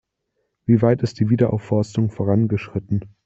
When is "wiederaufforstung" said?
1.29-2.09